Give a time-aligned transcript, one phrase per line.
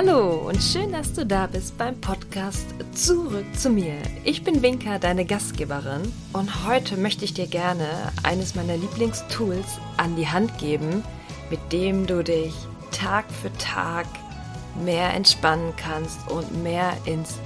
[0.00, 3.96] Hallo und schön, dass du da bist beim Podcast Zurück zu mir.
[4.22, 9.66] Ich bin Winka, deine Gastgeberin und heute möchte ich dir gerne eines meiner Lieblingstools
[9.96, 11.02] an die Hand geben,
[11.50, 12.54] mit dem du dich
[12.92, 14.06] Tag für Tag
[14.84, 17.40] mehr entspannen kannst und mehr ins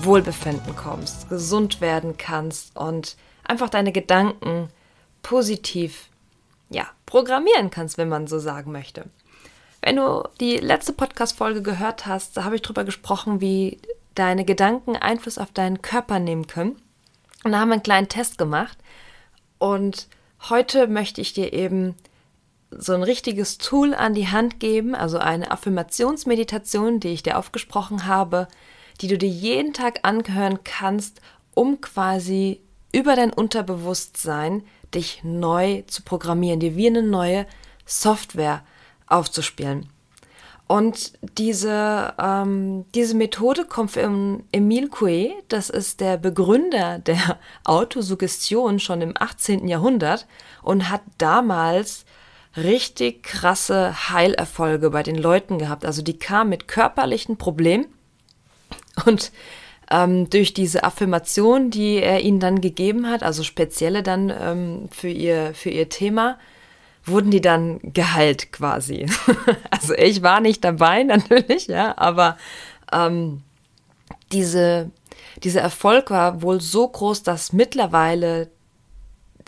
[0.00, 4.70] Wohlbefinden kommst, gesund werden kannst und einfach deine Gedanken
[5.20, 6.08] positiv
[6.70, 9.04] ja, programmieren kannst, wenn man so sagen möchte.
[9.88, 13.78] Wenn du die letzte Podcast-Folge gehört hast, da habe ich darüber gesprochen, wie
[14.14, 16.76] deine Gedanken Einfluss auf deinen Körper nehmen können.
[17.42, 18.76] Und da haben wir einen kleinen Test gemacht.
[19.56, 20.08] Und
[20.50, 21.94] heute möchte ich dir eben
[22.70, 28.04] so ein richtiges Tool an die Hand geben, also eine Affirmationsmeditation, die ich dir aufgesprochen
[28.04, 28.46] habe,
[29.00, 31.22] die du dir jeden Tag anhören kannst,
[31.54, 32.60] um quasi
[32.92, 37.46] über dein Unterbewusstsein dich neu zu programmieren, dir wie eine neue
[37.86, 38.62] Software
[39.08, 39.88] aufzuspielen.
[40.68, 48.78] Und diese, ähm, diese Methode kommt von Emile Coué, das ist der Begründer der Autosuggestion
[48.78, 49.66] schon im 18.
[49.66, 50.26] Jahrhundert
[50.62, 52.04] und hat damals
[52.54, 55.86] richtig krasse Heilerfolge bei den Leuten gehabt.
[55.86, 57.86] Also die kamen mit körperlichen Problemen
[59.06, 59.32] und
[59.90, 65.08] ähm, durch diese Affirmation, die er ihnen dann gegeben hat, also spezielle dann ähm, für,
[65.08, 66.38] ihr, für ihr Thema,
[67.08, 69.06] wurden die dann geheilt quasi.
[69.70, 72.36] also ich war nicht dabei natürlich, ja, aber
[72.92, 73.42] ähm,
[74.32, 74.90] diese,
[75.42, 78.48] dieser Erfolg war wohl so groß, dass mittlerweile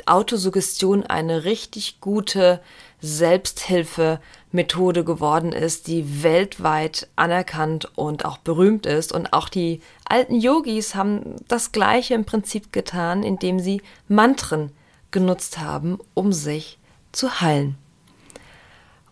[0.06, 2.60] Autosuggestion eine richtig gute
[3.00, 9.12] Selbsthilfemethode geworden ist, die weltweit anerkannt und auch berühmt ist.
[9.12, 14.72] Und auch die alten Yogis haben das Gleiche im Prinzip getan, indem sie Mantren
[15.10, 16.78] genutzt haben, um sich
[17.12, 17.76] zu heilen.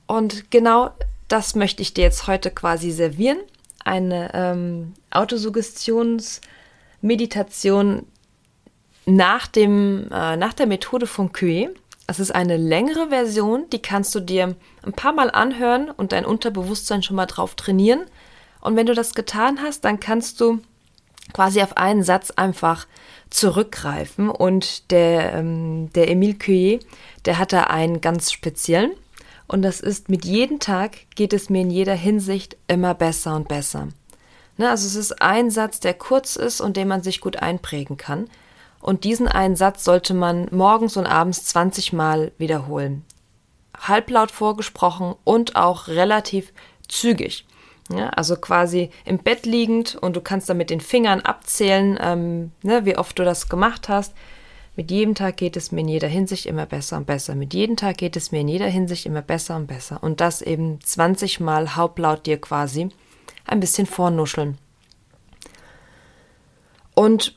[0.06, 0.90] Und genau
[1.28, 3.38] das möchte ich dir jetzt heute quasi servieren.
[3.84, 8.06] Eine ähm, Autosuggestionsmeditation
[9.06, 11.70] nach, dem, äh, nach der Methode von Cue.
[12.06, 16.24] Es ist eine längere Version, die kannst du dir ein paar Mal anhören und dein
[16.24, 18.06] Unterbewusstsein schon mal drauf trainieren.
[18.60, 20.60] Und wenn du das getan hast, dann kannst du
[21.32, 22.86] quasi auf einen Satz einfach
[23.30, 24.30] zurückgreifen.
[24.30, 26.78] Und der, ähm, der Emile Cuyer,
[27.24, 28.92] der hat da einen ganz speziellen.
[29.46, 33.48] Und das ist, mit jedem Tag geht es mir in jeder Hinsicht immer besser und
[33.48, 33.88] besser.
[34.58, 37.96] Ne, also es ist ein Satz, der kurz ist und den man sich gut einprägen
[37.96, 38.28] kann.
[38.80, 43.04] Und diesen einen Satz sollte man morgens und abends 20 Mal wiederholen.
[43.76, 46.52] Halblaut vorgesprochen und auch relativ
[46.88, 47.46] zügig.
[47.90, 52.52] Ja, also quasi im Bett liegend und du kannst dann mit den Fingern abzählen, ähm,
[52.62, 54.12] ne, wie oft du das gemacht hast.
[54.76, 57.34] Mit jedem Tag geht es mir in jeder Hinsicht immer besser und besser.
[57.34, 60.02] Mit jedem Tag geht es mir in jeder Hinsicht immer besser und besser.
[60.02, 62.90] Und das eben 20 Mal halblaut dir quasi
[63.44, 64.58] ein bisschen vornuscheln.
[66.94, 67.36] Und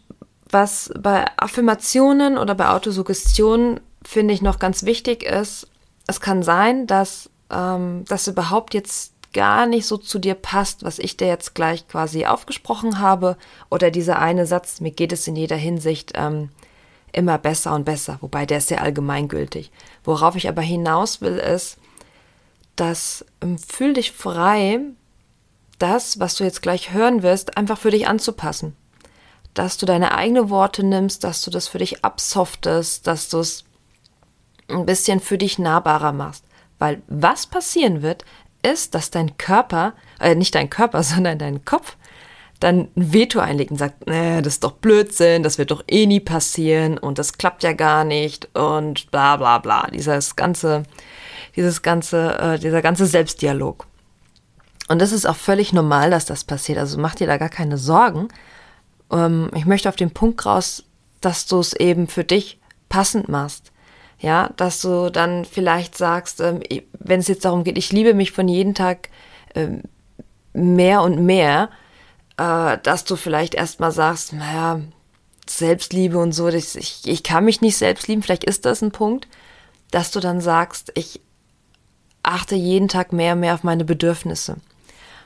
[0.49, 5.67] was bei Affirmationen oder bei Autosuggestionen finde ich noch ganz wichtig ist,
[6.07, 10.99] es kann sein, dass ähm, das überhaupt jetzt gar nicht so zu dir passt, was
[10.99, 13.37] ich dir jetzt gleich quasi aufgesprochen habe,
[13.69, 16.49] oder dieser eine Satz, mir geht es in jeder Hinsicht ähm,
[17.11, 19.71] immer besser und besser, wobei der ist sehr allgemeingültig.
[20.03, 21.77] Worauf ich aber hinaus will, ist,
[22.75, 24.79] dass ähm, fühl dich frei,
[25.79, 28.75] das, was du jetzt gleich hören wirst, einfach für dich anzupassen.
[29.53, 33.65] Dass du deine eigenen Worte nimmst, dass du das für dich absoftest, dass du es
[34.69, 36.45] ein bisschen für dich nahbarer machst.
[36.79, 38.25] Weil was passieren wird,
[38.63, 41.97] ist, dass dein Körper, äh, nicht dein Körper, sondern dein Kopf
[42.59, 46.05] dann ein Veto einlegt und sagt, nee, das ist doch Blödsinn, das wird doch eh
[46.05, 49.87] nie passieren und das klappt ja gar nicht und bla bla bla.
[49.91, 50.83] Dieses ganze,
[51.55, 53.87] dieses ganze, äh, dieser ganze Selbstdialog.
[54.87, 56.77] Und das ist auch völlig normal, dass das passiert.
[56.77, 58.27] Also mach dir da gar keine Sorgen.
[59.11, 60.83] Ähm, ich möchte auf den Punkt raus,
[61.19, 63.71] dass du es eben für dich passend machst.
[64.21, 66.61] Ja, dass du dann vielleicht sagst, ähm,
[66.99, 69.09] wenn es jetzt darum geht, ich liebe mich von jedem Tag
[69.55, 69.81] ähm,
[70.53, 71.69] mehr und mehr,
[72.37, 74.81] äh, dass du vielleicht erstmal sagst, naja,
[75.47, 78.91] Selbstliebe und so, das, ich, ich kann mich nicht selbst lieben, vielleicht ist das ein
[78.91, 79.27] Punkt,
[79.89, 81.19] dass du dann sagst, ich
[82.21, 84.57] achte jeden Tag mehr und mehr auf meine Bedürfnisse.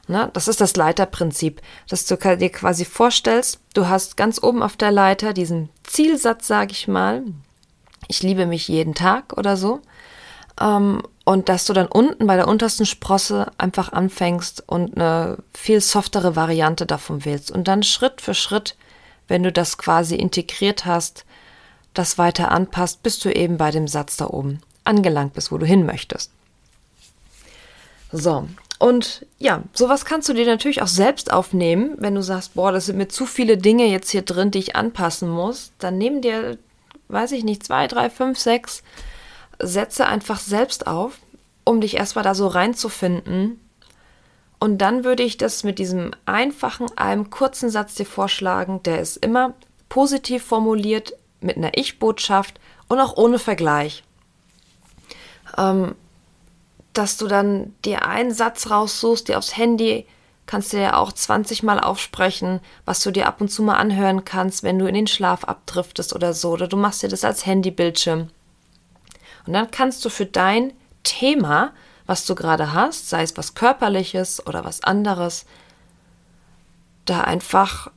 [0.08, 4.78] Na, das ist das Leiterprinzip, dass du dir quasi vorstellst, du hast ganz oben auf
[4.78, 7.24] der Leiter diesen Zielsatz, sage ich mal,
[8.08, 9.82] ich liebe mich jeden Tag oder so.
[10.60, 15.82] Ähm, und dass du dann unten bei der untersten Sprosse einfach anfängst und eine viel
[15.82, 17.52] softere Variante davon wählst.
[17.52, 18.76] Und dann Schritt für Schritt,
[19.28, 21.26] wenn du das quasi integriert hast,
[21.96, 25.66] das weiter anpasst, bis du eben bei dem Satz da oben angelangt bist, wo du
[25.66, 26.32] hin möchtest.
[28.12, 28.48] So,
[28.78, 32.86] Und ja, sowas kannst du dir natürlich auch selbst aufnehmen, wenn du sagst, boah, das
[32.86, 35.72] sind mir zu viele Dinge jetzt hier drin, die ich anpassen muss.
[35.80, 36.58] Dann nimm dir,
[37.08, 38.84] weiß ich nicht, zwei, drei, fünf, sechs
[39.60, 41.20] Sätze einfach selbst auf,
[41.64, 43.60] um dich erstmal da so reinzufinden.
[44.60, 49.18] Und dann würde ich das mit diesem einfachen, einem kurzen Satz dir vorschlagen, der ist
[49.18, 49.54] immer
[49.90, 54.04] positiv formuliert, mit einer Ich-Botschaft und auch ohne Vergleich.
[55.58, 55.96] Ähm,
[56.94, 60.08] dass du dann dir einen Satz raussuchst, dir aufs Handy
[60.46, 64.26] kannst du ja auch 20 Mal aufsprechen, was du dir ab und zu mal anhören
[64.26, 67.46] kannst, wenn du in den Schlaf abdriftest oder so, oder du machst dir das als
[67.46, 68.30] Handybildschirm.
[69.48, 71.74] Und dann kannst du für dein Thema,
[72.06, 75.46] was du gerade hast, sei es was körperliches oder was anderes,
[77.06, 77.92] da einfach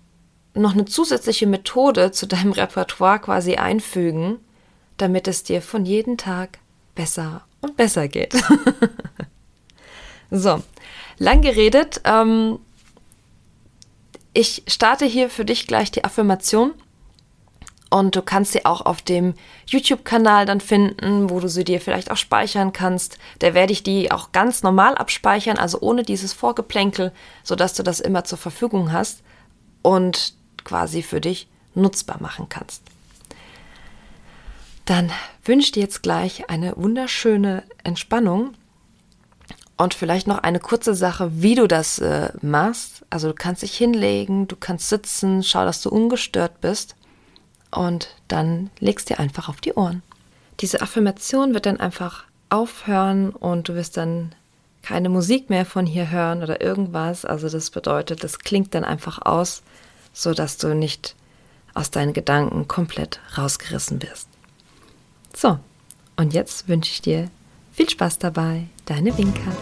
[0.55, 4.39] noch eine zusätzliche Methode zu deinem Repertoire quasi einfügen,
[4.97, 6.59] damit es dir von jedem Tag
[6.95, 8.35] besser und besser geht.
[10.31, 10.63] so,
[11.19, 12.01] lang geredet.
[12.05, 12.59] Ähm,
[14.33, 16.75] ich starte hier für dich gleich die Affirmation.
[17.91, 19.33] Und du kannst sie auch auf dem
[19.67, 23.19] YouTube-Kanal dann finden, wo du sie dir vielleicht auch speichern kannst.
[23.39, 27.13] Da werde ich die auch ganz normal abspeichern, also ohne dieses Vorgeplänkel,
[27.43, 29.23] sodass du das immer zur Verfügung hast
[29.81, 30.35] und
[30.65, 32.83] quasi für dich nutzbar machen kannst
[34.89, 35.13] dann
[35.45, 38.55] wünsche dir jetzt gleich eine wunderschöne Entspannung
[39.79, 43.07] und vielleicht noch eine kurze Sache, wie du das äh, machst.
[43.11, 46.97] Also du kannst dich hinlegen, du kannst sitzen, schau, dass du ungestört bist
[47.71, 50.03] und dann legst dir einfach auf die Ohren.
[50.61, 54.35] Diese Affirmation wird dann einfach aufhören und du wirst dann
[54.83, 57.25] keine Musik mehr von hier hören oder irgendwas.
[57.25, 59.63] Also das bedeutet, das klingt dann einfach aus,
[60.13, 61.15] so dass du nicht
[61.75, 64.29] aus deinen Gedanken komplett rausgerissen wirst.
[65.37, 65.61] So,
[66.17, 67.31] und jetzt wünsche ich dir
[67.79, 69.53] viel Spaß dabei, deine Winka.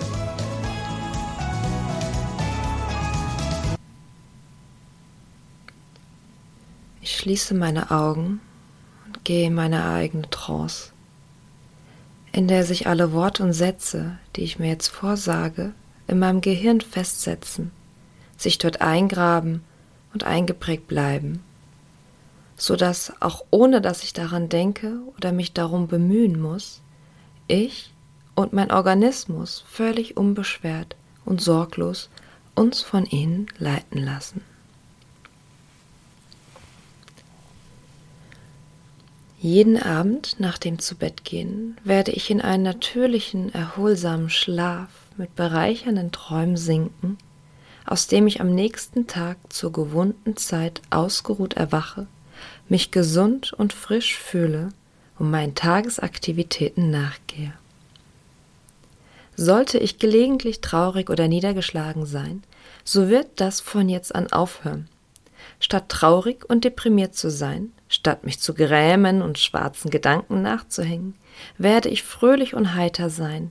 [7.03, 8.41] Ich schließe meine Augen
[9.05, 10.93] und gehe in meine eigene Trance,
[12.33, 15.75] in der sich alle Worte und Sätze, die ich mir jetzt vorsage,
[16.07, 17.71] in meinem Gehirn festsetzen,
[18.39, 19.63] sich dort eingraben
[20.15, 21.43] und eingeprägt bleiben
[22.59, 26.81] so dass auch ohne dass ich daran denke oder mich darum bemühen muss,
[27.49, 27.93] ich
[28.37, 30.95] und mein Organismus völlig unbeschwert
[31.25, 32.09] und sorglos
[32.55, 34.43] uns von ihnen leiten lassen.
[39.41, 46.57] Jeden Abend nach dem Zubettgehen werde ich in einen natürlichen, erholsamen Schlaf mit bereichernden Träumen
[46.57, 47.19] sinken,
[47.85, 52.07] aus dem ich am nächsten Tag zur gewohnten Zeit ausgeruht erwache
[52.69, 54.71] mich gesund und frisch fühle
[55.19, 57.53] und meinen Tagesaktivitäten nachgehe.
[59.37, 62.43] Sollte ich gelegentlich traurig oder niedergeschlagen sein,
[62.85, 64.89] so wird das von jetzt an aufhören.
[65.61, 71.15] Statt traurig und deprimiert zu sein, statt mich zu grämen und schwarzen Gedanken nachzuhängen,
[71.59, 73.51] werde ich fröhlich und heiter sein,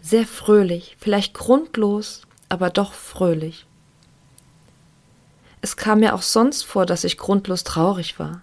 [0.00, 3.66] sehr fröhlich, vielleicht grundlos, aber doch fröhlich.
[5.60, 8.42] Es kam mir auch sonst vor, dass ich grundlos traurig war.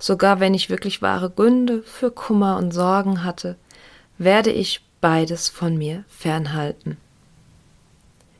[0.00, 3.56] Sogar wenn ich wirklich wahre Gründe für Kummer und Sorgen hatte,
[4.16, 6.96] werde ich beides von mir fernhalten.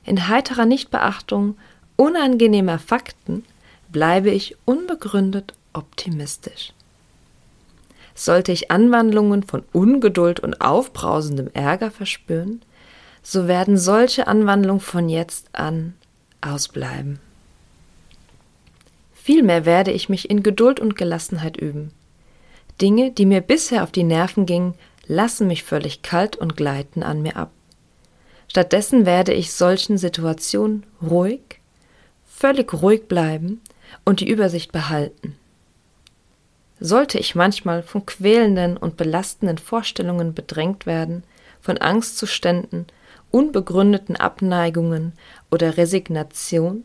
[0.05, 1.57] In heiterer Nichtbeachtung
[1.97, 3.45] unangenehmer Fakten
[3.91, 6.73] bleibe ich unbegründet optimistisch.
[8.15, 12.62] Sollte ich Anwandlungen von Ungeduld und aufbrausendem Ärger verspüren,
[13.23, 15.95] so werden solche Anwandlungen von jetzt an
[16.41, 17.21] ausbleiben.
[19.12, 21.93] Vielmehr werde ich mich in Geduld und Gelassenheit üben.
[22.81, 24.75] Dinge, die mir bisher auf die Nerven gingen,
[25.09, 27.50] lassen mich völlig kalt und gleiten an mir ab.
[28.47, 31.61] Stattdessen werde ich solchen Situationen ruhig,
[32.27, 33.61] völlig ruhig bleiben
[34.05, 35.37] und die Übersicht behalten.
[36.81, 41.25] Sollte ich manchmal von quälenden und belastenden Vorstellungen bedrängt werden,
[41.61, 42.87] von Angstzuständen,
[43.31, 45.12] unbegründeten Abneigungen
[45.50, 46.85] oder Resignation,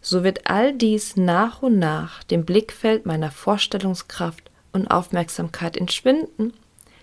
[0.00, 6.52] so wird all dies nach und nach dem Blickfeld meiner Vorstellungskraft und Aufmerksamkeit entschwinden,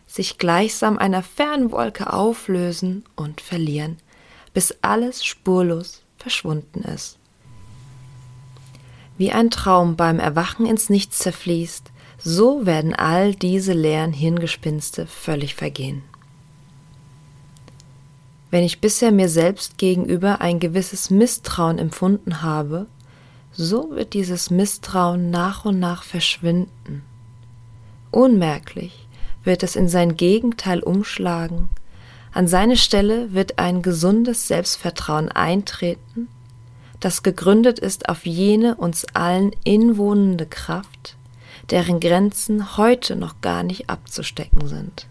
[0.07, 3.97] sich gleichsam einer Fernwolke auflösen und verlieren,
[4.53, 7.17] bis alles spurlos verschwunden ist.
[9.17, 15.55] Wie ein Traum beim Erwachen ins Nichts zerfließt, so werden all diese leeren Hirngespinste völlig
[15.55, 16.03] vergehen.
[18.51, 22.87] Wenn ich bisher mir selbst gegenüber ein gewisses Misstrauen empfunden habe,
[23.51, 27.03] so wird dieses Misstrauen nach und nach verschwinden.
[28.11, 29.04] Unmerklich
[29.45, 31.69] wird es in sein Gegenteil umschlagen,
[32.35, 36.27] An seine Stelle wird ein gesundes Selbstvertrauen eintreten,
[36.99, 41.15] das gegründet ist auf jene uns allen inwohnende Kraft,
[41.69, 45.07] deren Grenzen heute noch gar nicht abzustecken sind.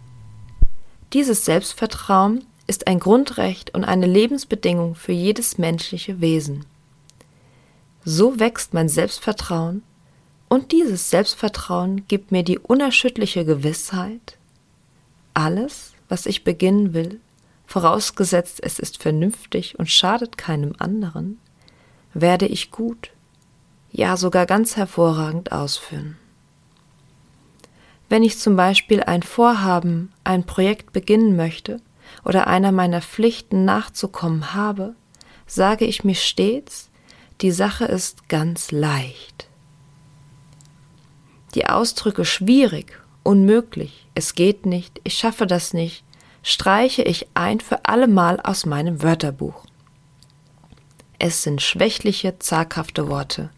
[1.13, 6.65] Dieses Selbstvertrauen ist ein Grundrecht und eine Lebensbedingung für jedes menschliche Wesen.
[8.03, 9.81] So wächst mein Selbstvertrauen
[10.47, 14.37] und dieses Selbstvertrauen gibt mir die unerschütterliche Gewissheit,
[15.33, 17.19] alles, was ich beginnen will,
[17.65, 21.39] vorausgesetzt es ist vernünftig und schadet keinem anderen,
[22.13, 23.11] werde ich gut,
[23.91, 26.17] ja sogar ganz hervorragend ausführen.
[28.07, 31.81] Wenn ich zum Beispiel ein Vorhaben, ein Projekt beginnen möchte
[32.23, 34.95] oder einer meiner Pflichten nachzukommen habe,
[35.47, 36.89] sage ich mir stets,
[37.41, 39.47] die Sache ist ganz leicht.
[41.55, 46.03] Die Ausdrücke schwierig, unmöglich, es geht nicht, ich schaffe das nicht,
[46.43, 49.65] streiche ich ein für allemal aus meinem Wörterbuch.
[51.17, 53.51] Es sind schwächliche, zaghafte Worte.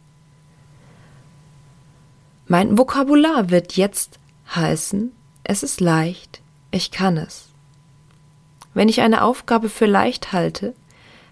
[2.47, 4.19] Mein Vokabular wird jetzt
[4.55, 5.11] heißen,
[5.43, 7.49] es ist leicht, ich kann es.
[8.75, 10.75] Wenn ich eine Aufgabe für leicht halte,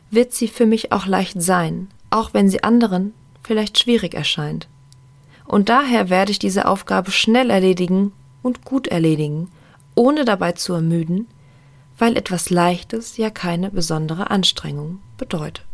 [0.09, 4.67] wird sie für mich auch leicht sein, auch wenn sie anderen vielleicht schwierig erscheint.
[5.45, 9.49] Und daher werde ich diese Aufgabe schnell erledigen und gut erledigen,
[9.95, 11.27] ohne dabei zu ermüden,
[11.97, 15.65] weil etwas Leichtes ja keine besondere Anstrengung bedeutet.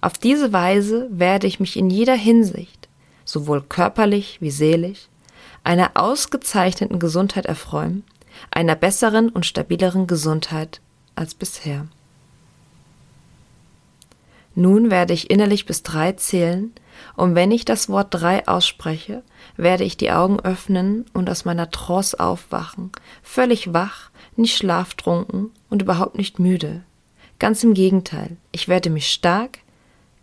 [0.00, 2.88] Auf diese Weise werde ich mich in jeder Hinsicht,
[3.24, 5.08] sowohl körperlich wie seelisch,
[5.64, 8.04] einer ausgezeichneten Gesundheit erfreuen,
[8.50, 10.80] einer besseren und stabileren Gesundheit
[11.16, 11.88] als bisher.
[14.58, 16.72] Nun werde ich innerlich bis drei zählen,
[17.14, 19.22] und wenn ich das Wort drei ausspreche,
[19.58, 22.90] werde ich die Augen öffnen und aus meiner Trance aufwachen,
[23.22, 26.82] völlig wach, nicht schlaftrunken und überhaupt nicht müde.
[27.38, 29.58] Ganz im Gegenteil, ich werde mich stark,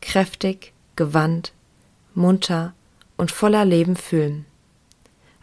[0.02, 1.54] kräftig, gewandt,
[2.16, 2.74] munter
[3.18, 4.46] und voller Leben fühlen.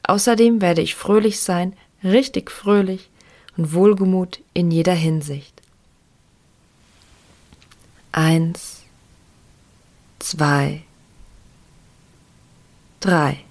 [0.03, 3.09] Außerdem werde ich fröhlich sein, richtig fröhlich
[3.57, 5.63] und wohlgemut in jeder Hinsicht.
[8.11, 8.80] Eins,
[10.21, 10.83] zwei,
[13.01, 13.45] drei.